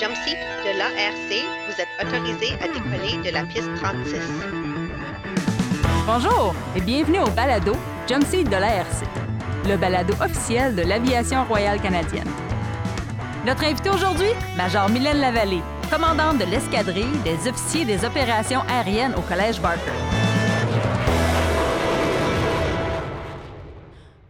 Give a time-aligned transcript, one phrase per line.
[0.00, 4.14] Jumpseat de l'ARC, vous êtes autorisé à décoller de la piste 36.
[6.06, 7.74] Bonjour et bienvenue au balado
[8.08, 9.04] Jumpseat de l'ARC,
[9.68, 12.30] le balado officiel de l'aviation royale canadienne.
[13.44, 15.60] Notre invité aujourd'hui, Major Mylène Lavallée,
[15.90, 19.90] commandante de l'escadrille des officiers des opérations aériennes au Collège Barker.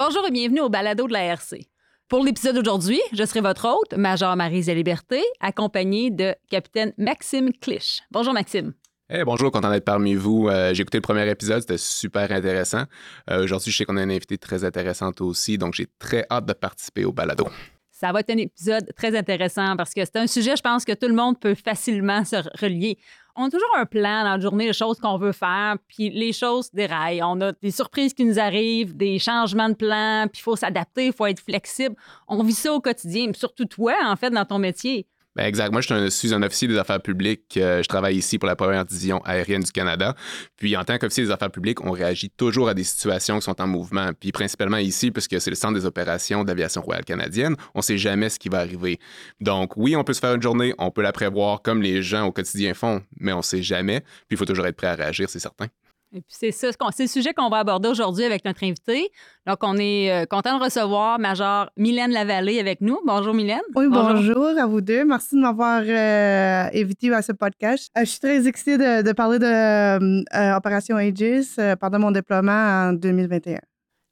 [0.00, 1.70] Bonjour et bienvenue au balado de l'ARC.
[2.11, 8.02] Pour l'épisode d'aujourd'hui, je serai votre hôte, Major Marie-Zé Liberté, accompagnée de capitaine Maxime Clich.
[8.11, 8.72] Bonjour Maxime.
[9.08, 10.49] Hey, bonjour, content d'être parmi vous.
[10.49, 12.82] Euh, j'ai écouté le premier épisode, c'était super intéressant.
[13.30, 16.46] Euh, Aujourd'hui, je sais qu'on a une invitée très intéressante aussi, donc j'ai très hâte
[16.46, 17.46] de participer au balado.
[17.93, 20.93] Ça va être un épisode très intéressant parce que c'est un sujet, je pense, que
[20.93, 22.99] tout le monde peut facilement se relier.
[23.36, 26.32] On a toujours un plan dans la journée, les choses qu'on veut faire, puis les
[26.32, 27.22] choses déraillent.
[27.22, 31.07] On a des surprises qui nous arrivent, des changements de plan, puis il faut s'adapter,
[31.07, 31.96] il faut être flexible.
[32.28, 35.06] On vit ça au quotidien, surtout toi, en fait, dans ton métier.
[35.36, 35.70] Ben exact.
[35.70, 37.56] Moi, je suis un, officier des affaires publiques.
[37.56, 40.16] Euh, je travaille ici pour la première division aérienne du Canada.
[40.56, 43.60] Puis, en tant qu'officier des affaires publiques, on réagit toujours à des situations qui sont
[43.60, 44.10] en mouvement.
[44.18, 47.98] Puis, principalement ici, puisque c'est le centre des opérations d'aviation royale canadienne, on ne sait
[47.98, 48.98] jamais ce qui va arriver.
[49.40, 52.27] Donc, oui, on peut se faire une journée, on peut la prévoir comme les gens
[52.27, 54.00] au quotidien font, mais on ne sait jamais.
[54.00, 55.66] Puis, il faut toujours être prêt à réagir, c'est certain.
[56.12, 59.11] Et puis c'est ça, c'est le sujet qu'on va aborder aujourd'hui avec notre invité.
[59.47, 62.98] Donc, on est euh, content de recevoir Major Mylène Lavallée avec nous.
[63.06, 63.61] Bonjour Mylène.
[63.77, 65.05] Oui, bonjour, à vous deux.
[65.05, 67.92] Merci de m'avoir euh, invité à ce podcast.
[67.97, 73.58] Euh, je suis très excitée de, parler de Opération Aegis pendant mon déploiement en 2021.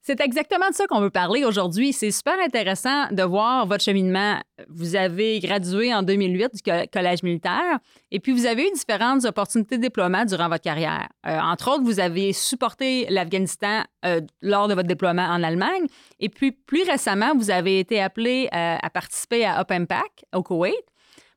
[0.02, 1.92] C'est exactement de ça qu'on veut parler aujourd'hui.
[1.92, 4.38] C'est super intéressant de voir votre cheminement.
[4.68, 7.78] Vous avez gradué en 2008 du Collège militaire
[8.10, 11.08] et puis vous avez eu différentes opportunités de déploiement durant votre carrière.
[11.26, 15.86] Euh, entre autres, vous avez supporté l'Afghanistan euh, lors de votre déploiement en Allemagne
[16.20, 20.42] et puis plus récemment, vous avez été appelé euh, à participer à Up Impact au
[20.42, 20.76] Koweït.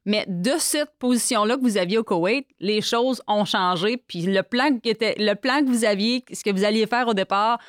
[0.06, 3.98] Mais de cette position-là que vous aviez au Koweït, les choses ont changé.
[3.98, 7.60] Puis le plan, que vous aviez, ce que vous alliez faire au départ,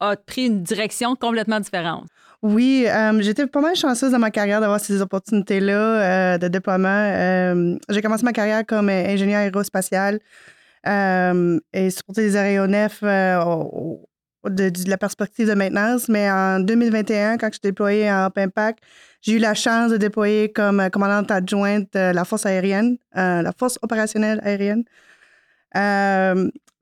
[0.00, 2.06] a pris une direction complètement différente.
[2.42, 6.88] Oui, euh, j'étais pas mal chanceuse dans ma carrière d'avoir ces opportunités-là euh, de déploiement.
[6.88, 10.18] Euh, j'ai commencé ma carrière comme ingénieur aérospatial
[10.84, 16.08] et supporter les aéronefs de, la perspective de maintenance.
[16.08, 18.80] Mais en 2021, quand je suis déployée en Impact,
[19.20, 24.40] j'ai eu la chance de déployer comme commandante adjointe la force aérienne, la force opérationnelle
[24.42, 24.82] aérienne.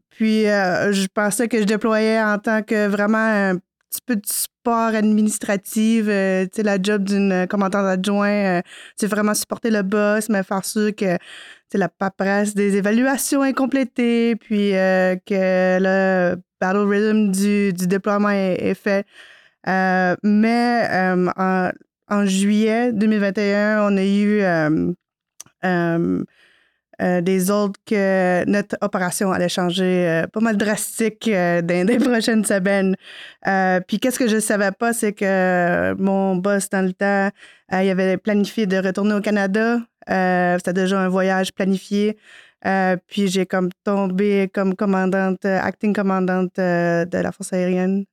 [0.09, 3.59] Puis, je pensais que je déployais en tant que vraiment un
[3.91, 6.07] petit peu de support administratif.
[6.09, 8.63] Euh, tu sais, la job d'une commandante adjoint, euh,
[8.97, 11.19] c'est vraiment supporter le boss, mais faire sûr que
[11.71, 19.07] c'est la paperasse des évaluations incomplétées, puis que le battle rhythm du, déploiement est, fait.
[19.67, 20.89] mais
[21.37, 21.71] en,
[22.09, 24.43] en, juillet 2021, on a eu
[27.01, 31.99] euh, des autres que notre opération allait changer euh, pas mal drastique euh, dans les
[32.11, 32.95] prochaines semaines.
[33.87, 37.31] puis qu'est-ce que je ne savais pas, c'est que mon boss dans le temps,
[37.73, 39.79] il avait planifié de retourner au Canada.
[40.07, 42.19] C'était déjà un voyage planifié.
[43.07, 48.05] puis j'ai comme tombé comme commandante, acting commandante de la force aérienne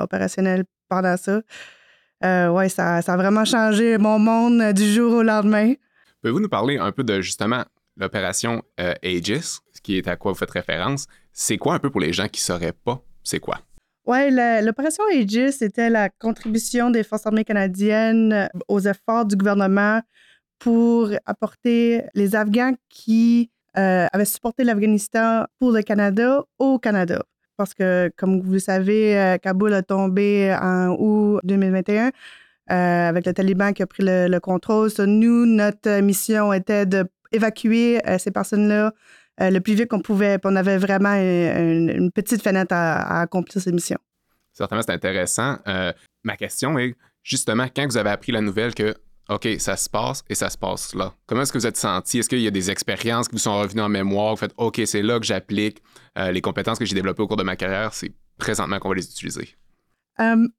[0.00, 1.40] opérationnelle pendant ça.
[2.52, 5.74] ouais, ça, ça a vraiment changé mon monde du jour au lendemain.
[6.20, 7.64] Pouvez-vous nous parler un peu de justement
[7.96, 12.00] l'opération euh, Aegis, qui est à quoi vous faites référence, c'est quoi un peu pour
[12.00, 13.58] les gens qui ne sauraient pas c'est quoi?
[14.06, 14.30] Oui,
[14.62, 20.00] l'opération Aegis, c'était la contribution des Forces armées canadiennes euh, aux efforts du gouvernement
[20.60, 27.22] pour apporter les Afghans qui euh, avaient supporté l'Afghanistan pour le Canada au Canada.
[27.56, 32.10] Parce que, comme vous le savez, Kaboul a tombé en août 2021.
[32.68, 34.90] avec le Taliban qui a pris le, contrôle.
[34.98, 38.92] nous, notre mission était de évacuer euh, ces personnes-là
[39.40, 40.38] euh, le plus vite qu'on pouvait.
[40.44, 43.98] on avait vraiment une, petite fenêtre à, accomplir cette mission.
[44.52, 45.58] Certainement, c'est intéressant.
[45.66, 45.92] Euh,
[46.24, 48.94] ma question est justement, quand vous avez appris la nouvelle que
[49.28, 51.12] OK, ça se passe et ça se passe là.
[51.26, 52.20] Comment est-ce que vous êtes senti?
[52.20, 54.30] Est-ce qu'il y a des expériences qui vous sont revenues en mémoire?
[54.30, 55.82] Vous faites OK, c'est là que j'applique
[56.16, 59.04] les compétences que j'ai développées au cours de ma carrière, c'est présentement qu'on va les
[59.04, 59.56] utiliser?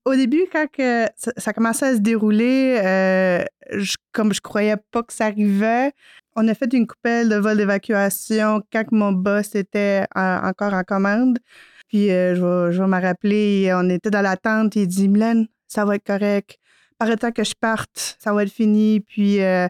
[0.05, 0.67] au début, quand
[1.15, 3.45] ça, commençait à se dérouler,
[4.11, 5.93] comme je croyais pas que ça arrivait,
[6.37, 11.39] on a fait une coupelle de vol d'évacuation quand mon boss était encore en commande.
[11.87, 15.95] Puis euh, je, vais, me rappeler, on était dans l'attente, il dit Mylène, ça va
[15.95, 16.59] être correct.
[16.99, 18.99] Par le temps que je parte, ça va être fini.
[18.99, 19.67] Puis euh,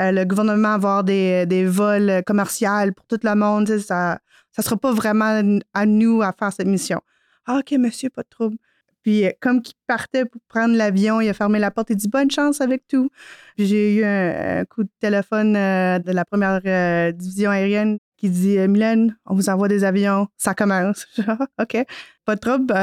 [0.00, 3.68] euh, le gouvernement va avoir des, vols commerciaux pour tout le monde.
[3.78, 4.18] Ça
[4.56, 7.02] ne sera pas vraiment à nous à faire cette mission.
[7.44, 8.56] Ah, OK, monsieur, pas de trouble.
[9.06, 12.08] Puis euh, comme qu'il partait pour prendre l'avion, il a fermé la porte, il dit
[12.08, 13.08] bonne chance avec tout.
[13.56, 18.58] J'ai eu un, coup de téléphone euh, de la première euh, division aérienne qui dit
[18.58, 21.06] Mylène, on vous envoie des avions, ça commence.
[21.62, 21.76] OK,
[22.24, 22.74] pas de trouble,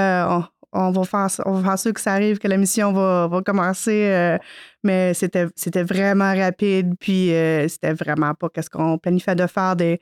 [0.71, 4.37] on, va faire, on va faire sûr que ça arrive, que la mission va, commencer.
[4.83, 7.33] mais c'était, vraiment rapide, puis
[7.67, 9.99] c'était vraiment pas qu'est-ce qu'on planifiait de faire des,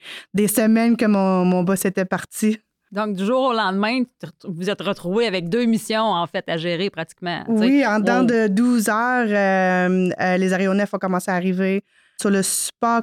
[0.47, 2.59] semaines que mon boss était parti.
[2.92, 4.04] Donc, du jour au lendemain,
[4.44, 7.44] vous êtes retrouvé avec deux missions, en fait, à gérer pratiquement.
[7.48, 11.86] Oui, en dedans de 12 heures, euh, euh, les aéronefs ont commencé à arriver.
[12.20, 13.02] Sur le support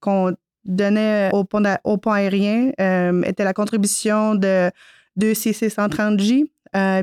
[0.00, 4.70] qu'on donnait au pont, au pont aérien, euh, était la contribution de
[5.16, 6.44] deux CC-130J,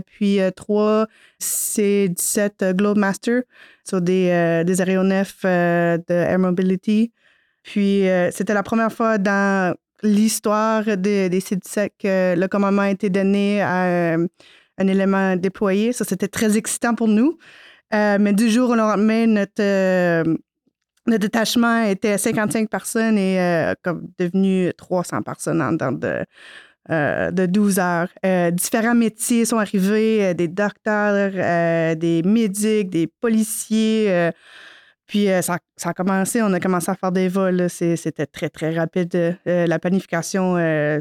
[0.06, 1.08] puis trois
[1.40, 3.44] C-17 Globemaster
[3.84, 7.12] sur des, des aéronefs de Air Mobility.
[7.64, 13.62] Puis, c'était la première fois dans l'histoire des, des que le commandement a été donné
[13.62, 14.28] à euh,
[14.78, 15.94] un, élément déployé.
[15.94, 17.38] Ça, c'était très excitant pour nous.
[17.94, 20.24] Euh, mais du jour au lendemain, notre, euh,
[21.08, 26.26] notre détachement était 55 personnes et comme devenu 300 personnes en temps de,
[26.90, 28.10] de 12 heures.
[28.52, 34.32] différents métiers sont arrivés, des docteurs, des médics, des policiers.
[35.14, 37.70] Puis euh, ça, a commencé, on a commencé à faire des vols.
[37.70, 39.38] C'était très, très rapide.
[39.46, 41.00] Euh, la planification, euh,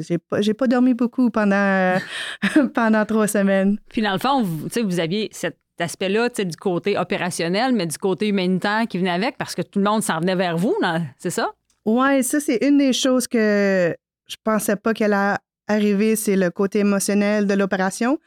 [0.00, 1.96] j'ai pas, pas dormi beaucoup pendant,
[2.74, 3.78] pendant trois semaines.
[3.90, 8.26] Puis dans le fond, vous, vous aviez cet aspect-là du côté opérationnel, mais du côté
[8.26, 10.74] humanitaire qui venait avec parce que tout le monde s'en venait vers vous,
[11.16, 11.52] c'est ça?
[11.84, 13.94] Oui, ça, c'est une des choses que
[14.26, 18.18] je pensais pas qu'elle allait arriver, c'est le côté émotionnel de l'opération.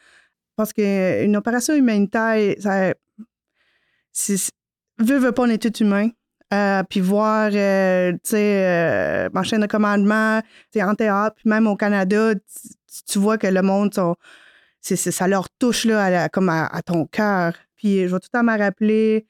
[0.55, 2.93] Parce qu'une opération humanitaire, ça,
[4.99, 6.09] veux, veux pas, on est tout humain.
[6.53, 10.41] Euh, puis voir, euh, tu sais, euh, ma chaîne de commandement,
[10.71, 12.33] tu en théâtre, puis même au Canada,
[13.05, 13.93] tu vois que le monde,
[14.81, 17.53] ça leur touche là, comme à, ton cœur.
[17.75, 19.27] Puis je vais tout le temps me rappeler,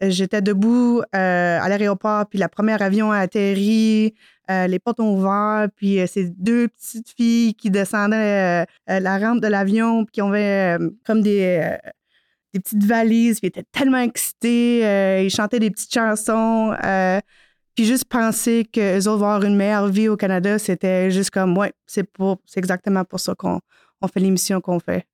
[0.00, 4.14] j'étais debout à l'aéroport, puis la première avion a atterri,
[4.48, 10.04] les portes ont ouvert, puis ces deux petites filles qui descendaient la rampe de l'avion,
[10.04, 11.78] puis qui avaient comme des
[12.56, 16.74] des petites valises, puis ils étaient tellement excités, euh, ils chantaient des petites chansons.
[16.84, 17.20] Euh,
[17.74, 21.56] puis juste penser qu'eux autres vont avoir une meilleure vie au Canada, c'était juste comme,
[21.58, 23.60] ouais, c'est pour, c'est exactement pour ça qu'on
[24.00, 25.06] on fait l'émission qu'on fait.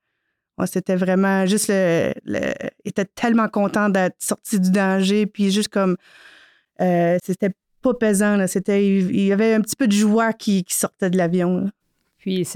[0.66, 2.52] c'était vraiment juste le,
[2.84, 5.96] Ils étaient tellement contents d'être sortis du danger, puis juste comme,
[6.80, 7.50] euh, c'était
[7.82, 11.68] pas pesant, c'était, il y avait un petit peu de joie qui sortait de l'avion.
[12.22, 12.46] Puis,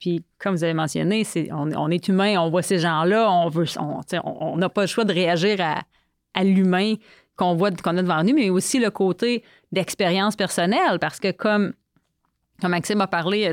[0.00, 3.66] puis comme vous avez mentionné, c'est, on, est humain, on voit ces gens-là, on veut,
[4.24, 5.82] on n'a pas le choix de réagir à,
[6.32, 6.94] à l'humain
[7.36, 11.74] qu'on voit, qu'on a devant nous, mais aussi le côté d'expérience personnelle, parce que comme,
[12.62, 13.52] comme Maxime a parlé,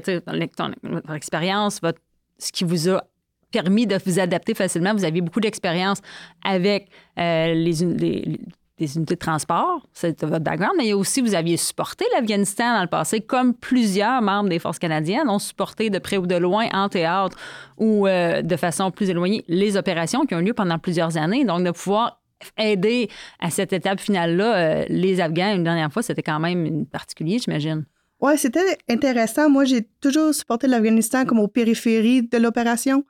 [0.84, 2.00] votre expérience, votre,
[2.38, 3.04] ce qui vous a
[3.52, 4.94] permis de vous adapter facilement.
[4.94, 6.00] Vous aviez beaucoup d'expérience
[6.46, 8.40] avec euh, les,
[8.80, 12.88] des unités de transport, c'est votre background, mais aussi, vous aviez supporté l'Afghanistan dans le
[12.88, 16.90] passé, comme plusieurs membres des forces canadiennes ont supporté de près ou de loin en
[16.90, 17.38] théâtre
[17.78, 21.46] ou euh, de façon plus éloignée les opérations qui ont lieu pendant plusieurs années.
[21.46, 22.22] Donc, de pouvoir
[22.58, 23.10] aider
[23.40, 27.86] à cette étape finale-là, euh, les Afghans, une dernière fois, c'était quand même particulier, j'imagine.
[28.22, 29.50] Oui, c'était intéressant.
[29.50, 33.06] Moi, j'ai toujours supporté l'Afghanistan comme aux périphéries de l'opération.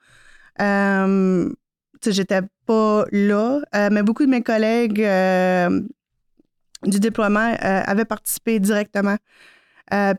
[0.62, 1.50] Euh,
[2.06, 5.82] j'étais pas là, euh, mais beaucoup de mes collègues euh,
[6.84, 9.18] du déploiement euh, avaient participé directement.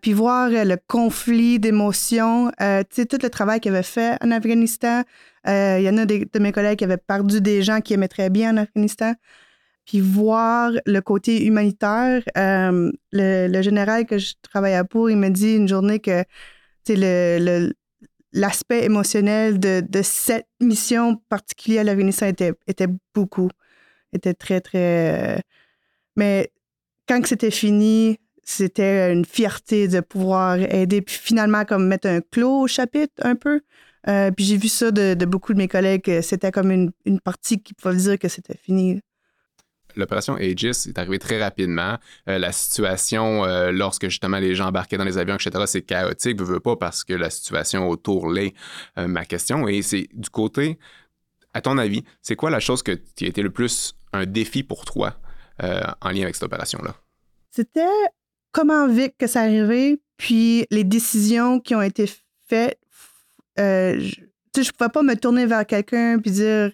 [0.02, 5.02] puis voir le conflit d'émotions, tu sais, tout le travail qu'ils avaient fait en Afghanistan.
[5.46, 8.30] Il y en a de mes collègues qui avaient perdu des gens qui aimaient très
[8.30, 9.14] bien en Afghanistan.
[9.86, 15.68] Puis voir le côté humanitaire, le, général que je travaillais pour, il m'a dit une
[15.68, 16.24] journée que
[16.88, 17.72] le, le,
[18.32, 23.48] l'aspect émotionnel de, cette mission particulière à l'Afghanistan était, était beaucoup,
[24.12, 25.36] était très, très...
[25.36, 25.38] Euh,
[26.16, 26.52] mais
[27.08, 32.62] quand c'était fini, c'était une fierté de pouvoir aider, puis finalement, comme mettre un clos
[32.62, 33.60] au chapitre un peu.
[34.08, 37.74] Euh, puis j'ai vu ça de, beaucoup de mes collègues, c'était comme une partie qui
[37.74, 39.00] pouvait dire que c'était fini
[39.96, 41.98] l'opération Aegis est arrivée très rapidement.
[42.28, 46.38] Euh, la situation, euh, lorsque justement les gens embarquaient dans les avions, etc., c'est chaotique.
[46.38, 48.54] Je veux pas parce que la situation autour l'est.
[48.98, 50.78] Euh, ma question, et c'est du côté,
[51.54, 54.84] à ton avis, c'est quoi la chose qui a été le plus un défi pour
[54.84, 55.16] toi
[55.62, 56.94] en lien avec cette opération-là?
[57.50, 57.84] C'était
[58.50, 62.10] comment vite que ça arrivait, puis les décisions qui ont été
[62.48, 62.78] faites.
[63.58, 64.16] je
[64.56, 66.72] ne pouvais pas me tourner vers quelqu'un puis dire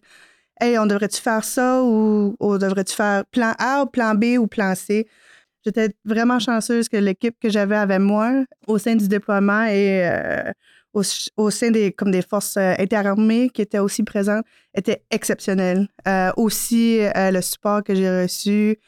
[0.60, 4.46] Hey, on devrait-tu faire ça ou, on devrait-tu faire plan A ou plan B ou
[4.46, 5.06] plan C?
[5.64, 10.50] J'étais vraiment chanceuse que l'équipe que j'avais avec moi au sein du déploiement et euh,
[10.94, 11.02] au,
[11.36, 14.44] au sein des, comme des forces euh, interarmées qui étaient aussi présentes
[14.75, 15.88] était exceptionnel.
[16.08, 18.78] Euh, aussi, euh, le support que j'ai reçu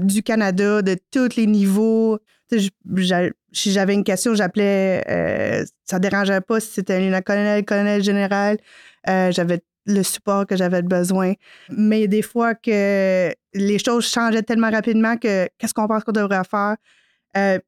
[0.00, 2.18] du Canada, de tous les niveaux.
[2.50, 8.58] si j'avais une question, j'appelais, ça ne dérangeait pas si c'était un colonel, colonel général.
[9.06, 11.34] j'avais le support que j'avais besoin.
[11.70, 16.42] Mais des fois que les choses changeaient tellement rapidement que qu'est-ce qu'on pense qu'on devrait
[16.44, 16.76] faire?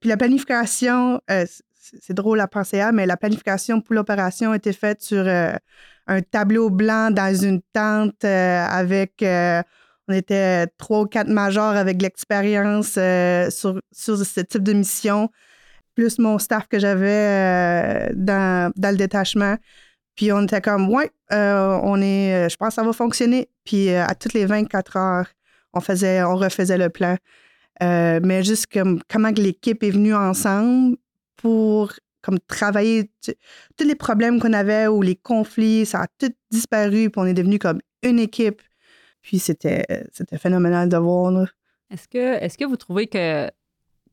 [0.01, 1.21] puis la planification,
[2.01, 5.53] c'est drôle à penser à, mais la planification pour l'opération était faite sur euh,
[6.07, 9.23] un tableau blanc dans une tente euh, avec.
[9.23, 9.63] Euh,
[10.09, 15.31] on était trois ou quatre majors avec l'expérience sur, sur, ce type de mission,
[15.95, 19.57] plus mon staff que j'avais dans, dans, le détachement.
[20.15, 23.49] Puis on était comme, ouais, on est, je pense que ça va fonctionner.
[23.65, 25.27] Puis à toutes les 24 heures,
[25.73, 27.17] on, faisait, on refaisait le plan.
[27.81, 30.97] mais juste comme comment l'équipe est venue ensemble,
[31.37, 31.93] pour
[32.23, 33.11] comme travailler
[33.77, 37.35] tous les problèmes qu'on avait ou les conflits, ça a tout disparu, puis on est
[37.35, 38.63] devenu comme une équipe.
[39.23, 41.49] Puis c'était, c'était phénoménal de voir.
[41.91, 43.49] Est-ce que, est-ce que vous trouvez que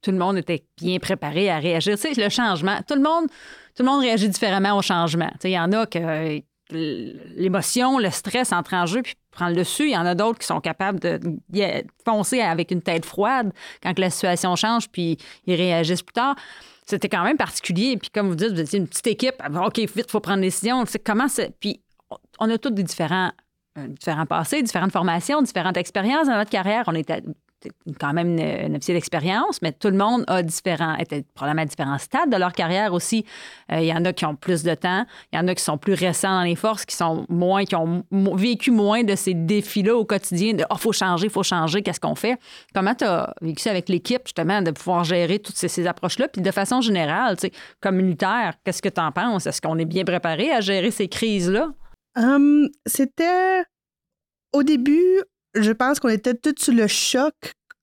[0.01, 1.97] tout le monde était bien préparé à réagir?
[1.97, 3.27] Tu sais, le changement, tout le monde,
[3.75, 5.29] tout le monde réagit différemment au changement.
[5.33, 6.41] Tu sais, il y en a que
[6.71, 9.85] l'émotion, le stress entre en jeu puis prend le dessus.
[9.85, 11.19] Il y en a d'autres qui sont capables de
[12.05, 13.51] foncer avec une tête froide
[13.81, 16.35] quand la situation change puis ils réagissent plus tard
[16.89, 17.97] c'était quand même particulier.
[17.97, 19.35] Puis comme vous dites, vous étiez une petite équipe.
[19.63, 20.83] OK, vite, faut prendre des décisions.
[21.05, 21.53] comment c'est.
[21.59, 21.81] Puis
[22.39, 23.31] on a tous des différents,
[23.77, 26.85] euh, différents passés, différentes formations, différentes expériences dans notre carrière.
[26.87, 26.95] On
[27.99, 32.29] quand même un officier d'expérience, mais tout le monde a différents, était à différents stades
[32.29, 33.25] de leur carrière aussi.
[33.71, 35.63] Euh, il y en a qui ont plus de temps, il y en a qui
[35.63, 39.33] sont plus récents dans les forces, qui sont moins, qui ont vécu moins de ces
[39.33, 42.39] défis-là au quotidien de oh, faut changer, faut changer, qu'est-ce qu'on fait?
[42.73, 46.27] Comment tu as vécu ça avec l'équipe, justement, de pouvoir gérer toutes ces, approches-là?
[46.27, 47.35] Puis de façon générale,
[47.81, 49.47] comme militaire, qu'est-ce que tu en penses?
[49.47, 51.69] Est-ce qu'on est bien préparé à gérer ces crises-là?
[52.15, 53.63] Hum, c'était
[54.53, 55.21] au début,
[55.55, 57.33] je pense qu'on était tous sous le choc,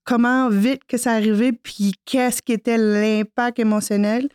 [0.03, 4.29] comment vite que ça arrivait, puis qu'est-ce qui était l'impact émotionnel.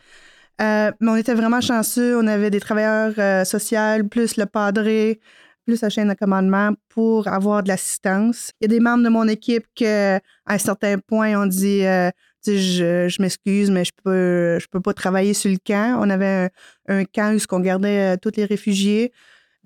[0.61, 2.17] Euh, mais on était vraiment chanceux.
[2.17, 5.19] On avait des travailleurs euh, sociaux, plus le padré,
[5.65, 8.51] plus la chaîne de commandement pour avoir de l'assistance.
[8.61, 11.85] Il y a des membres de mon équipe qui, à un certain point, ont dit
[11.85, 12.11] euh,
[12.45, 15.97] je, m'excuse, mais je peux, je peux pas travailler sur le camp.
[15.99, 16.49] On avait
[16.87, 19.11] un, un camp où on gardait tous les réfugiés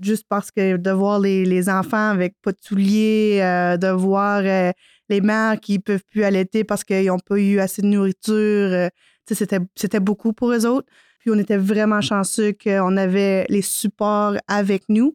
[0.01, 4.71] juste parce que de voir les, enfants avec pas de souliers, euh, de voir euh,
[5.09, 8.89] les mères qui peuvent plus allaiter parce qu'ils n'ont pas eu assez de nourriture, euh,
[9.25, 10.87] c'était, beaucoup pour eux autres.
[11.19, 15.13] Puis on était vraiment chanceux qu'on avait les supports avec nous.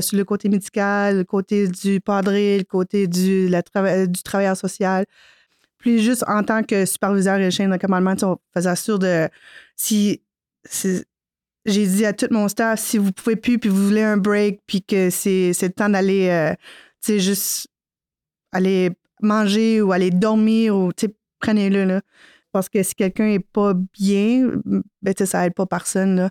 [0.00, 5.04] sur le côté médical, le côté du padré, le côté du, du travailleur social.
[5.78, 9.28] Puis juste en tant que superviseur et chaîne de commandement, on faisait sûr de
[9.76, 10.20] si
[11.68, 14.60] j'ai dit à tout mon staff, si vous pouvez plus, puis vous voulez un break,
[14.66, 16.54] puis que c'est, le temps d'aller, euh,
[17.02, 17.68] tu sais, juste
[18.52, 18.90] aller
[19.22, 21.08] manger ou aller dormir, ou, tu
[21.40, 22.00] prenez-le, là.
[22.52, 24.50] Parce que si quelqu'un est pas bien,
[25.02, 26.30] ben, tu ça aide pas personne, là.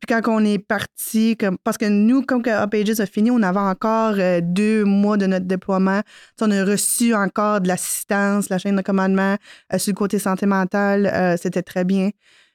[0.00, 3.30] Puis quand on est parti, comme, parce que nous, comme que Up Ages a fini,
[3.30, 6.02] on avait encore euh, deux mois de notre déploiement.
[6.42, 9.36] on a reçu encore de l'assistance, la chaîne de commandement.
[9.72, 12.10] Euh, sur le côté santé mentale, c'était très bien.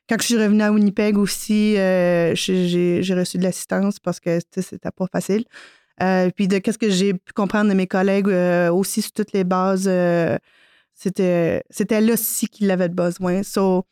[0.09, 4.89] Quand je suis revenue à Winnipeg aussi, euh, j'ai reçu de l'assistance parce que c'était
[4.89, 5.45] pas facile.
[6.01, 9.33] Euh, puis de qu'est-ce que j'ai pu comprendre de mes collègues euh, aussi sur toutes
[9.33, 9.87] les bases,
[10.95, 13.43] c'était c'était là aussi qu'il avait besoin.
[13.43, 13.85] So,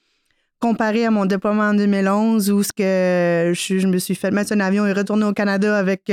[0.60, 4.60] comparé à mon déploiement en 2011 où ce que je, me suis fait mettre un
[4.60, 6.12] avion et retourner au Canada avec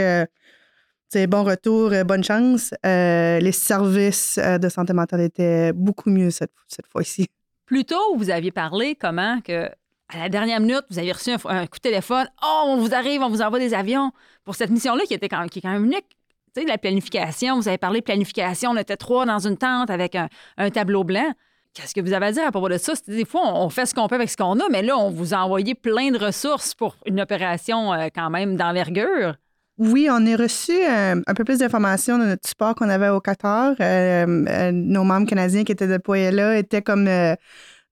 [1.29, 7.27] bon retour, bonne chance, les services de santé mentale étaient beaucoup mieux cette, cette fois-ci.
[7.65, 9.71] Plus tôt, vous aviez parlé comment que
[10.09, 12.27] à la dernière minute, vous avez reçu un, coup de téléphone.
[12.43, 14.13] Oh, on vous arrive, on vous envoie des avions
[14.45, 16.07] pour cette mission-là qui était quand même, qui est quand même unique.
[16.55, 18.71] Tu sais, la planification, vous avez parlé de planification.
[18.71, 20.29] On était trois dans une tente avec un,
[20.71, 21.33] tableau blanc.
[21.73, 22.93] Qu'est-ce que vous avez à dire à propos de ça?
[23.09, 25.35] Des fois, on fait ce qu'on peut avec ce qu'on a, mais là, on vous
[25.35, 29.35] a envoyé plein de ressources pour une opération euh, quand même d'envergure.
[29.77, 33.21] Oui, on a reçu euh, un peu plus d'informations de notre support qu'on avait au
[33.21, 33.75] Qatar.
[33.81, 37.09] Euh, nos membres canadiens qui étaient déployés là étaient comme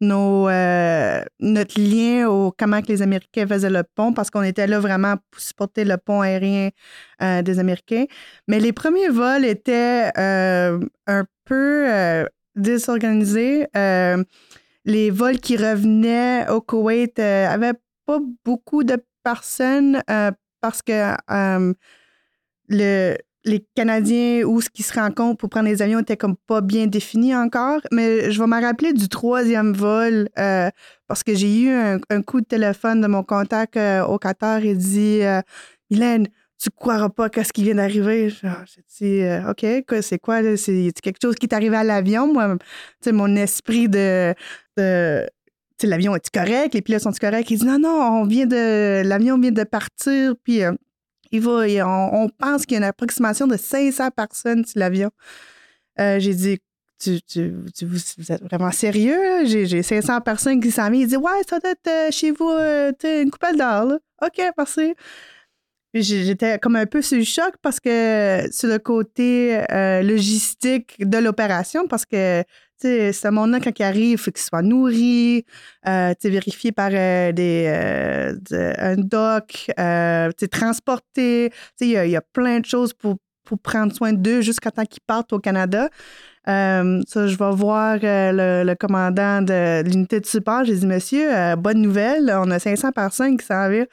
[0.03, 4.67] nos, euh, notre lien au comment que les Américains faisaient le pont parce qu'on était
[4.67, 6.71] là vraiment pour supporter le pont aérien
[7.23, 8.05] euh, des Américains.
[8.49, 11.87] Mais les premiers vols étaient euh, un peu
[12.57, 13.67] désorganisés.
[14.85, 20.03] les vols qui revenaient au Koweït n'avaient pas beaucoup de personnes
[20.61, 21.15] parce que
[22.69, 26.61] le, les Canadiens où ce qui se rencontrent pour prendre les avions était comme pas
[26.61, 27.81] bien défini encore.
[27.91, 30.71] Mais je vais me rappeler du troisième vol euh,
[31.09, 34.75] parce que j'ai eu un, coup de téléphone de mon contact euh, au Qatar et
[34.75, 35.41] dit euh,
[35.91, 38.31] Mylène, tu croiras pas qu'est-ce qui vient d'arriver.
[38.31, 39.67] J'ai dit OK,
[40.01, 40.57] c'est quoi?
[40.57, 42.33] C'est quelque chose qui est arrivé à l'avion.
[42.33, 42.57] Moi,
[43.07, 44.33] mon esprit de,
[44.77, 45.27] de
[45.83, 47.51] l'avion est correct, les pilotes sont corrects.
[47.51, 50.63] Il dit non, non, on vient de l'avion vient de partir, puis
[51.33, 55.11] il va, on, pense qu'il y a une approximation de 500 personnes sur l'avion.
[55.99, 56.59] Euh, j'ai dit,
[56.99, 59.45] tu, vous êtes vraiment sérieux?
[59.45, 61.03] J'ai 500 personnes qui s'en viennent.
[61.03, 63.99] Il dit, ouais, ça doit être euh, chez vous euh, une coupelle d'or.
[64.23, 64.95] OK, merci.
[65.95, 69.63] J'étais comme un peu sur le choc parce que sur le côté
[70.03, 72.45] logistique de l'opération, parce que
[72.83, 75.45] ce monde-là, quand il arrive, il faut qu'il soit nourri,
[75.87, 81.53] euh, vérifié par euh, des, euh, un doc, euh, transporté.
[81.81, 85.03] Il y, y, a plein de choses pour, pour prendre soin d'eux jusqu'à temps qu'ils
[85.07, 85.89] partent au Canada.
[86.49, 90.65] Euh, ça, je vais voir euh, le, commandant de l'unité de support.
[90.65, 93.87] J'ai dit, monsieur, euh, bonne nouvelle, on a 500 personnes qui s'en viennent.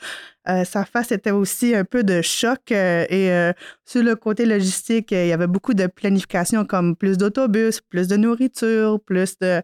[0.65, 2.71] sa face était aussi un peu de choc.
[2.71, 3.51] et
[3.85, 8.17] sur le côté logistique, il y avait beaucoup de planification comme plus d'autobus, plus de
[8.17, 9.61] nourriture, plus de...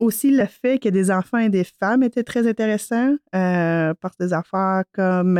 [0.00, 4.84] Aussi, le fait que des enfants et des femmes était très intéressant parce des affaires
[4.92, 5.38] comme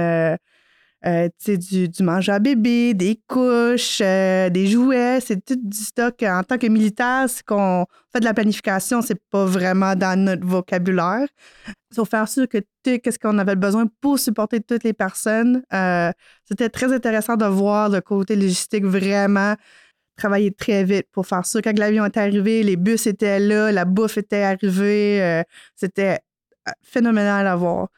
[1.06, 5.20] euh, du, du manger à bébé, des couches, euh, des jouets.
[5.20, 6.22] C'est tout du stock.
[6.22, 10.46] En tant que militaire, c'est qu'on fait de la planification, c'est pas vraiment dans notre
[10.46, 11.26] vocabulaire.
[11.68, 15.62] Il faut faire sûr que tout ce qu'on avait besoin pour supporter toutes les personnes.
[15.74, 16.10] Euh,
[16.46, 19.54] c'était très intéressant de voir le côté logistique vraiment
[20.16, 21.60] travailler très vite pour faire sûr.
[21.62, 25.42] Quand l'avion est arrivé, les bus étaient là, la bouffe était arrivée.
[25.74, 26.20] c'était
[26.82, 27.88] phénoménal à voir.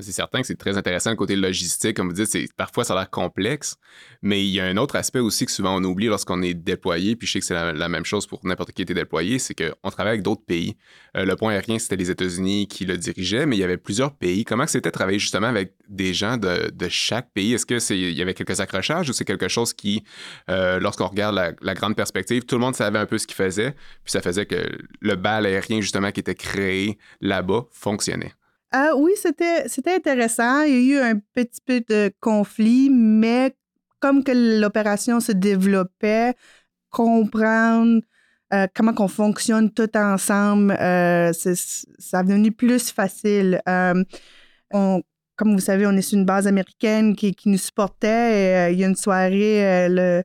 [0.00, 1.96] C'est certain que c'est très intéressant le côté logistique.
[1.96, 3.76] Comme vous dites, parfois ça a l'air complexe,
[4.22, 7.16] mais il y a un autre aspect aussi que souvent on oublie lorsqu'on est déployé,
[7.16, 9.54] puis je sais que c'est la, même chose pour n'importe qui qui était déployé, c'est
[9.54, 10.76] qu'on travaille avec d'autres pays.
[11.16, 14.14] Euh, le point aérien, c'était les États-Unis qui le dirigeaient, mais il y avait plusieurs
[14.14, 14.44] pays.
[14.44, 17.52] Comment c'était de travailler justement avec des gens de, chaque pays?
[17.52, 20.02] Est-ce qu'il y avait quelques accrochages ou c'est quelque chose qui,
[20.48, 23.36] euh, lorsqu'on regarde la, la, grande perspective, tout le monde savait un peu ce qu'il
[23.36, 24.66] faisait, puis ça faisait que
[25.00, 28.32] le bal aérien justement qui était créé là-bas fonctionnait?
[28.72, 29.64] Ah oui, c'était,
[29.96, 30.62] intéressant.
[30.62, 33.54] Il y a eu un petit peu de conflit, mais
[33.98, 36.34] comme que l'opération se développait,
[36.90, 38.00] comprendre
[38.52, 43.60] euh, comment qu'on fonctionne tout ensemble, euh, ça a devenu plus facile.
[43.68, 44.04] Euh,
[44.72, 45.02] on,
[45.36, 48.72] comme vous savez, on est sur une base américaine qui, qui nous supportait.
[48.72, 50.22] Il y a une soirée, le,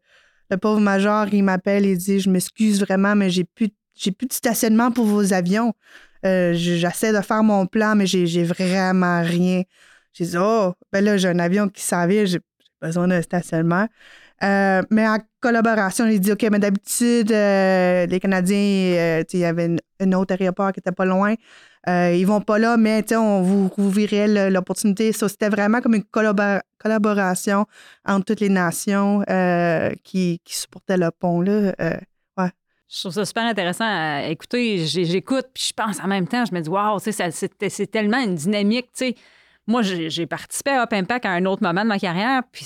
[0.50, 4.28] le, pauvre major, il m'appelle et dit Je m'excuse vraiment, mais j'ai plus, j'ai plus
[4.28, 5.74] de stationnement pour vos avions.
[6.26, 9.64] Euh, j'essaie de faire mon plan, mais j'ai vraiment rien.
[10.14, 12.40] J'ai dit, oh, ben là, j'ai un avion qui s'en j'ai
[12.82, 13.88] besoin d'un stationnement.
[14.44, 19.76] Euh, mais en collaboration, j'ai dit, OK, mais d'habitude, euh, les Canadiens, il y avait
[20.00, 21.36] un autre aéroport qui était pas loin.
[21.88, 25.12] ils vont pas là, mais on vous rouvrirait l'opportunité.
[25.14, 27.66] C'était vraiment comme une collaboration
[28.06, 29.24] entre toutes les nations
[30.04, 31.74] qui, qui supportaient le pont-là.
[32.88, 33.86] Je trouve ça super intéressant.
[33.88, 38.20] À écouter, j'écoute, puis je pense en même temps, je me dis, waouh, c'est tellement
[38.20, 38.88] une dynamique.
[39.68, 42.66] Moi, j'ai participé à Up Impact à un autre moment de ma carrière, puis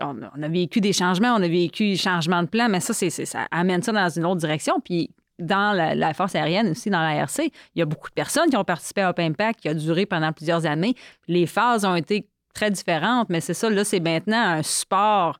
[0.00, 3.46] on, a vécu des changements, on a vécu des changements de plan, mais ça, ça
[3.50, 4.80] amène ça dans une autre direction.
[4.80, 8.48] Puis dans la, force aérienne aussi, dans la RC, il y a beaucoup de personnes
[8.48, 10.94] qui ont participé à Up Impact, qui a duré pendant plusieurs années.
[11.28, 15.38] Les phases ont été très différentes, mais c'est ça, là, c'est maintenant un support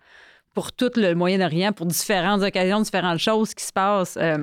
[0.55, 4.17] pour tout le Moyen-Orient, pour différentes occasions, différentes choses qui se passent.
[4.21, 4.39] Euh,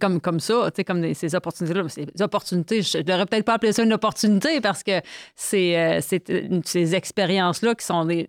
[0.00, 1.88] comme, comme ça, comme ces opportunités-là.
[1.88, 5.00] Ces opportunités, je ne devrais peut-être pas appeler ça une opportunité parce que
[5.36, 6.00] c'est euh,
[6.64, 8.26] ces expériences-là qui sont des,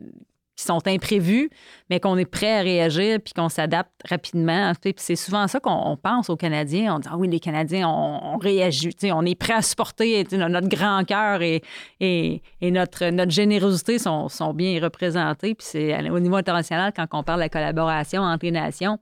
[0.58, 1.50] qui sont imprévus,
[1.90, 4.74] mais qu'on est prêt à réagir puis qu'on s'adapte rapidement.
[4.98, 6.96] C'est souvent ça qu'on pense aux Canadiens.
[6.96, 8.92] On dit Ah oui, les Canadiens, on, réagit.
[9.04, 10.26] On est prêt à supporter.
[10.32, 11.62] Notre grand cœur et,
[12.00, 15.54] et, notre, notre générosité sont, sont bien représentés.
[15.54, 18.98] Puis c'est au niveau international quand on parle de la collaboration entre les nations.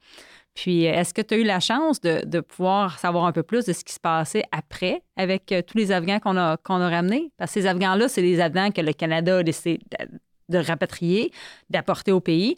[0.55, 3.65] Puis, est-ce que tu as eu la chance de, de, pouvoir savoir un peu plus
[3.65, 7.33] de ce qui se passait après avec euh, tous les Afghans qu'on a, a ramenés?
[7.37, 9.81] Parce que ces Afghans-là, c'est des Afghans que le Canada a décidé
[10.49, 11.31] de rapatrier,
[11.69, 12.57] d'apporter au pays.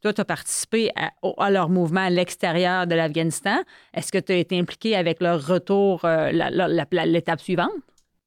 [0.00, 3.58] Toi, tu as participé à, leur mouvement à l'extérieur de l'Afghanistan.
[3.92, 7.72] Est-ce que tu as été impliqué avec leur retour, euh, l'étape suivante?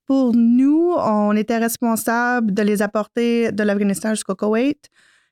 [0.05, 4.89] Pour nous, on était responsable de les apporter de l'Afghanistan jusqu'au Koweït.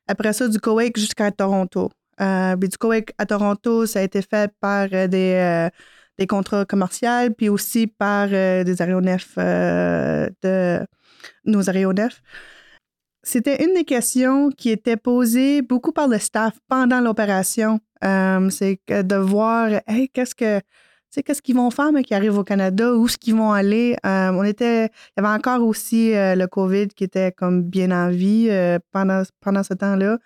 [0.07, 1.91] Après ça, du Koweït jusqu'à Toronto.
[2.21, 5.69] Euh, du Koweït à Toronto, ça a été fait par euh, des,
[6.17, 10.85] des contrats commerciaux, puis aussi par des aéronefs de
[11.43, 12.21] nos aéronefs.
[13.29, 17.79] C'était une des questions qui était posée beaucoup par le staff pendant l'opération.
[18.03, 19.69] Euh, c'est de voir,
[20.13, 20.59] qu'est-ce que,
[21.13, 23.95] qu'est-ce qu'ils vont faire, mais qui arrivent au Canada, où est-ce qu'ils vont aller?
[24.03, 27.91] Euh, on était, il y avait encore aussi euh, le COVID qui était comme bien
[27.91, 28.49] en vie
[28.91, 30.17] pendant, pendant ce temps-là.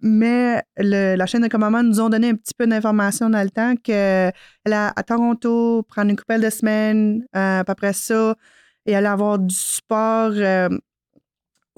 [0.00, 3.74] Mais la chaîne de commandement nous ont donné un petit peu d'informations dans le temps
[3.82, 4.32] qu'elle
[4.66, 8.36] à Toronto, prendre une couple de semaines, après ça,
[8.86, 10.34] et aller avoir du support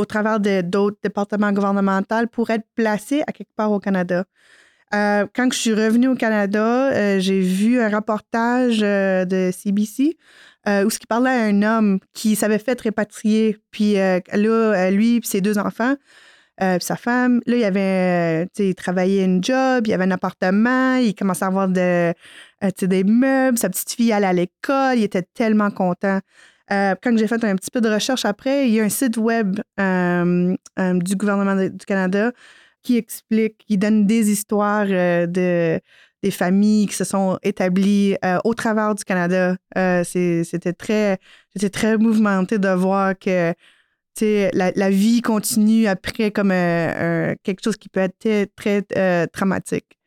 [0.01, 4.25] au travers d'autres départements gouvernementaux pour être placé à quelque part au Canada.
[4.95, 10.17] Euh, quand je suis revenue au Canada, euh, j'ai vu un reportage euh, de CBC
[10.85, 13.57] où ce qui parlait à un homme qui s'avait fait répatrier.
[13.71, 15.95] Puis là, lui et ses deux enfants,
[16.59, 21.47] sa femme, là, il avait, il travaillait une job, il avait un appartement, il commençait
[21.47, 22.13] à avoir de,
[22.83, 26.21] des meubles, sa petite fille allait à l'école, il était tellement content.
[26.73, 29.17] Euh, quand j'ai fait un petit peu de recherche après, il y a un site
[29.17, 32.33] web euh, euh, du gouvernement du Canada
[32.83, 35.81] qui explique, qui donne des histoires de
[36.23, 39.57] des familles qui se sont établies au travers du Canada.
[40.05, 41.19] c'était très,
[41.73, 43.55] très mouvementé de voir que
[44.21, 49.99] la, la vie continue après comme quelque chose qui peut être très, très traumatique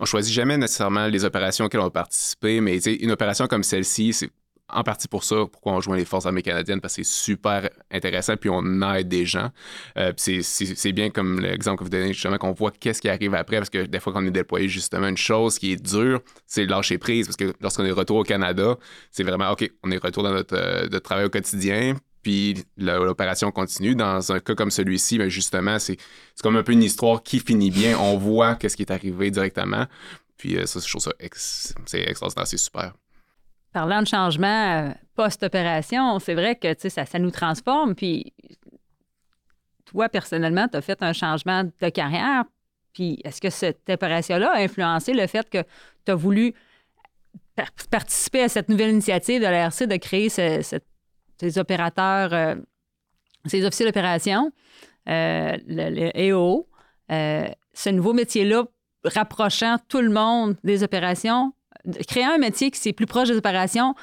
[0.00, 4.14] on choisit jamais nécessairement les opérations auxquelles on va participer, mais une opération comme celle-ci,
[4.14, 4.30] c'est
[4.72, 7.68] en partie pour ça, pourquoi on joint les Forces armées canadiennes, parce que c'est super
[7.90, 8.62] intéressant, puis on
[8.94, 9.50] aide des gens.
[9.96, 13.56] Euh, c'est bien comme l'exemple que vous donnez, justement, qu'on voit qu'est-ce qui arrive après,
[13.58, 16.66] parce que des fois, quand on est déployé, justement, une chose qui est dure, c'est
[16.66, 18.76] lâcher prise, parce que lorsqu'on est retour au Canada,
[19.10, 23.94] c'est vraiment, OK, on est retour dans notre, euh, travail au quotidien, puis l'opération continue.
[23.94, 25.96] Dans un cas comme celui-ci, ben, justement, c'est
[26.42, 27.98] comme un peu une histoire qui finit bien.
[27.98, 29.86] On voit qu'est-ce qui est arrivé directement.
[30.36, 31.12] Puis euh, ça, je trouve ça
[31.86, 32.94] c'est extraordinaire, c'est super.
[33.72, 37.94] Parlant de changement euh, post-opération, c'est vrai que ça, ça nous transforme.
[37.94, 38.32] Puis
[39.84, 42.44] toi, personnellement, tu as fait un changement de carrière.
[42.92, 45.62] Puis est-ce que cette opération-là a influencé le fait que
[46.04, 46.54] tu as voulu
[47.90, 52.54] participer à cette nouvelle initiative de l'ARC de créer ces opérateurs, euh,
[53.46, 54.50] ces officiers d'opération,
[55.08, 56.68] euh, le, EO,
[57.08, 58.64] ce nouveau métier-là
[59.04, 61.52] rapprochant tout le monde des opérations?
[62.08, 63.94] Créer un métier qui est plus proche des opérations,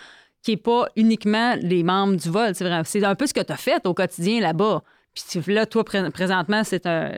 [0.43, 2.53] qui n'est pas uniquement les membres du vol.
[2.55, 4.83] C'est un peu ce que tu as fait au quotidien là-bas.
[5.13, 7.11] Puis là, toi, présentement, c'est un,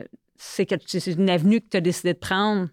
[1.06, 2.68] une avenue que tu as décidé de prendre?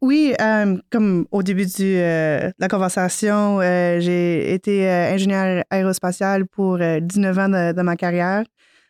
[0.00, 6.78] Oui, euh, comme au début euh, de la conversation, euh, j'ai été ingénieur aérospatial pour
[6.78, 8.42] 19 ans de, ma carrière.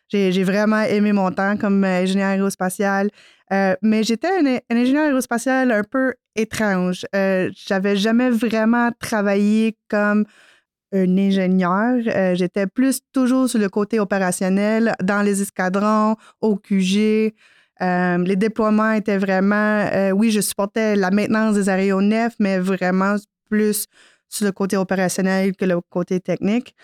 [0.09, 3.09] J'ai vraiment aimé mon temps comme ingénieur aérospatial.
[3.51, 7.05] Mais j'étais un, ingénieur aérospatial un peu étrange.
[7.15, 10.25] Euh, j'avais jamais vraiment travaillé comme
[10.93, 12.01] un ingénieur.
[12.07, 17.33] Euh, j'étais plus toujours sur le côté opérationnel, dans les escadrons, au QG.
[17.81, 23.15] les déploiements étaient vraiment, oui, je supportais la maintenance des aéronefs, mais vraiment
[23.49, 23.87] plus
[24.29, 26.75] sur le côté opérationnel que le côté technique.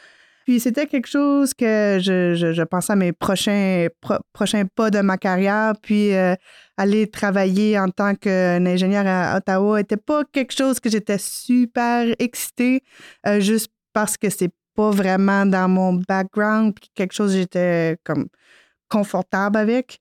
[0.49, 3.85] Puis c'était quelque chose que je, je, pensais à mes prochains,
[4.33, 5.73] prochains pas de ma carrière.
[5.79, 6.33] Puis euh,
[6.75, 12.81] aller travailler en tant qu'ingénieur à Ottawa n'était pas quelque chose que j'étais super excitée,
[13.27, 17.97] euh, juste parce que c'est pas vraiment dans mon background, puis quelque chose que j'étais
[18.03, 18.25] comme
[18.89, 19.99] confortable avec.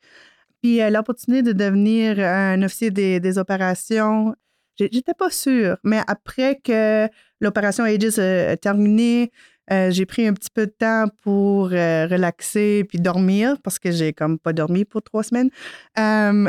[0.62, 4.34] Puis euh, l'opportunité de devenir un officier des, des opérations,
[4.78, 5.76] j'étais pas sûre.
[5.84, 7.06] Mais après que
[7.38, 9.30] l'opération Aegis a terminé,
[9.70, 13.90] euh, j'ai pris un petit peu de temps pour euh, relaxer puis dormir parce que
[13.90, 15.50] j'ai comme pas dormi pour trois semaines.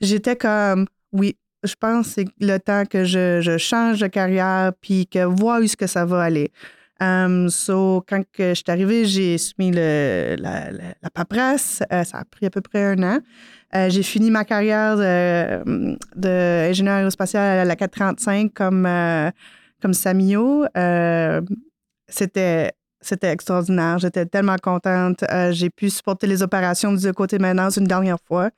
[0.00, 5.06] J'étais comme, oui, je pense que c'est le temps que je, change de carrière puis
[5.06, 6.52] que voir où ce que ça va aller.
[7.00, 11.82] Um, so, quand que je suis arrivée, j'ai soumis le, la, la, paperasse.
[11.92, 13.18] Euh, ça a pris à peu près un an.
[13.88, 18.88] j'ai fini ma carrière d'ingénieur de, aérospatial à la 435 comme,
[19.82, 20.64] comme Samio
[22.08, 22.72] c'était
[23.06, 23.98] c'était extraordinaire.
[23.98, 25.22] J'étais tellement contente.
[25.30, 28.50] Euh, j'ai pu supporter les opérations du côté maintenance une dernière fois.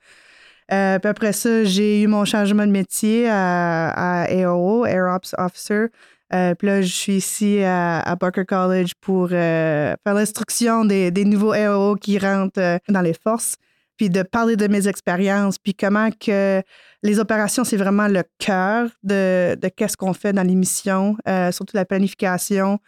[0.71, 5.33] Euh, puis après ça, j'ai eu mon changement de métier à, à AOO, Air Ops
[5.37, 5.87] Officer.
[6.31, 11.25] Euh, puis là, je suis ici à, à Barker College pour faire l'instruction des, des,
[11.25, 13.55] nouveaux AOO qui rentrent dans les forces,
[13.97, 16.61] puis de parler de mes expériences, puis comment que
[17.01, 21.17] les opérations, c'est vraiment le cœur de, de qu'est-ce qu'on fait dans les missions,
[21.51, 22.79] surtout la planification,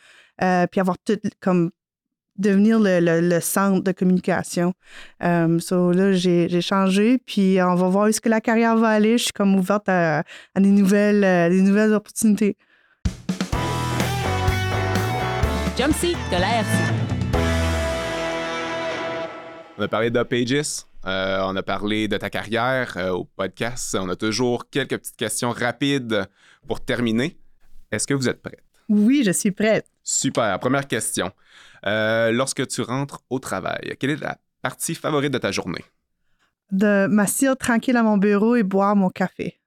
[0.43, 1.71] euh, puis avoir tout comme
[2.37, 4.73] devenir le, le, centre de communication.
[5.21, 8.89] Um, so là, j'ai changé, puis on va voir où ce que la carrière va
[8.89, 9.17] aller.
[9.17, 10.23] Je suis comme ouverte à,
[10.55, 12.57] des, nouvelles, euh, des nouvelles opportunités.
[15.77, 16.67] Jumpsy de l'ARC.
[19.77, 23.97] On a parlé de Pages, euh, on a parlé de ta carrière euh, au podcast.
[23.99, 26.25] On a toujours quelques petites questions rapides
[26.67, 27.39] pour terminer.
[27.91, 28.63] Est-ce que vous êtes prête?
[28.89, 29.90] Oui, je suis prête.
[30.03, 30.59] Super.
[30.59, 31.31] Première question.
[31.85, 35.83] Euh, lorsque tu rentres au travail, quelle est la partie favorite de ta journée?
[36.71, 39.59] De m'asseoir tranquille à mon bureau et boire mon café.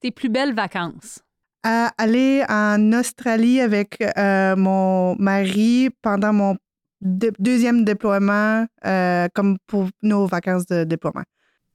[0.00, 1.20] Tes plus belles vacances?
[1.62, 6.56] À aller en Australie avec euh, mon mari pendant mon
[7.00, 11.24] de- deuxième déploiement, euh, comme pour nos vacances de déploiement.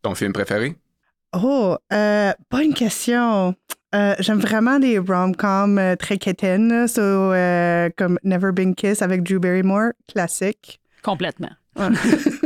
[0.02, 0.76] Ton film préféré?
[1.34, 3.56] Oh, euh, bonne question.
[3.94, 9.24] Euh, J'aime vraiment les rom-coms euh, très quétaines, so, euh, comme Never Been Kissed avec
[9.24, 10.80] Drew Barrymore, classique.
[11.04, 11.52] Complètement.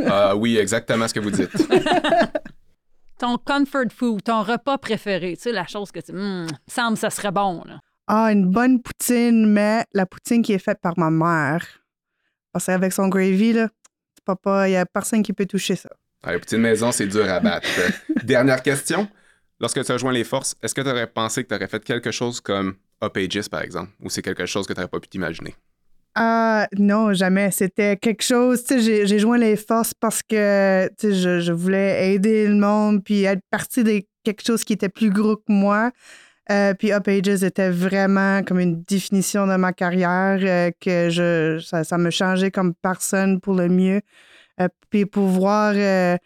[0.08, 1.50] Ah oui, exactement ce que vous dites.
[3.18, 6.12] Ton comfort food, ton repas préféré, tu sais, la chose que tu.
[6.12, 7.80] Hum, semble ça serait bon, là.
[8.06, 11.66] Ah, une bonne poutine, mais la poutine qui est faite par ma mère.
[12.52, 13.68] Parce qu'avec son gravy, là,
[14.24, 15.88] papa, il n'y a personne qui peut toucher ça.
[16.22, 17.68] Ah, les petites maisons, c'est dur à battre.
[18.22, 19.08] Dernière question.
[19.58, 21.82] Lorsque tu as rejoint les forces, est-ce que tu aurais pensé que tu aurais fait
[21.82, 25.00] quelque chose comme Up Aegis, par exemple, ou c'est quelque chose que tu n'aurais pas
[25.00, 25.54] pu t'imaginer?
[26.14, 27.50] Ah, non, jamais.
[27.50, 32.14] C'était quelque chose, tu sais, j'ai- joint les forces parce que, tu sais, je, voulais
[32.14, 35.90] aider le monde puis être partie de quelque chose qui était plus gros que moi.
[36.50, 41.84] Euh, puis Up Ages était vraiment comme une définition de ma carrière euh, que ça,
[41.84, 44.00] ça me changeait comme personne pour le mieux.
[44.60, 46.16] Euh, puis pour voir euh,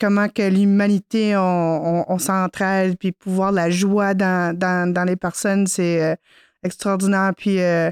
[0.00, 5.04] comment que l'humanité, on, on, on s'entraide, puis pour voir la joie dans, dans, dans
[5.04, 6.14] les personnes, c'est euh,
[6.62, 7.32] extraordinaire.
[7.36, 7.90] Puis euh,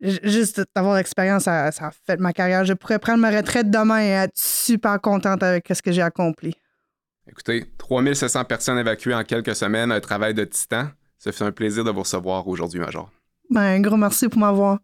[0.00, 2.64] Juste d'avoir l'expérience, ça, ça a fait ma carrière.
[2.64, 6.54] Je pourrais prendre ma retraite demain et être super contente avec ce que j'ai accompli.
[7.28, 10.88] Écoutez, 3700 personnes évacuées en quelques semaines, un travail de titan.
[11.18, 13.10] Ça fait un plaisir de vous recevoir aujourd'hui, Major.
[13.50, 14.78] Ben, un gros merci pour m'avoir.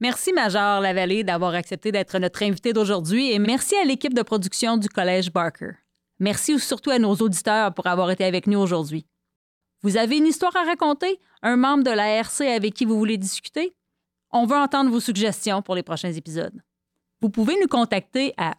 [0.00, 4.78] Merci, Major Lavallée, d'avoir accepté d'être notre invité d'aujourd'hui et merci à l'équipe de production
[4.78, 5.72] du Collège Barker.
[6.18, 9.04] Merci surtout à nos auditeurs pour avoir été avec nous aujourd'hui.
[9.82, 11.20] Vous avez une histoire à raconter?
[11.42, 13.74] Un membre de la RC avec qui vous voulez discuter?
[14.30, 16.62] On veut entendre vos suggestions pour les prochains épisodes.
[17.20, 18.54] Vous pouvez nous contacter à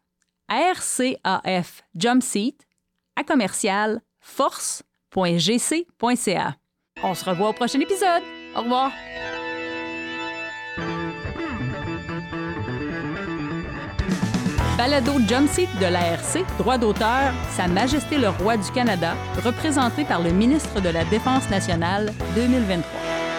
[0.50, 2.68] rcafjumpseat
[3.16, 6.56] à commercial force.gc.ca.
[7.04, 8.22] On se revoit au prochain épisode.
[8.56, 8.92] Au revoir.
[14.78, 20.32] Balado Jumpseat de l'ARC, droit d'auteur, Sa Majesté le Roi du Canada, représenté par le
[20.32, 23.31] ministre de la Défense nationale 2023.